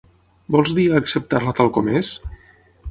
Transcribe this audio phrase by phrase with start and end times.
[0.55, 2.13] Vols dir a acceptar-la tal com és?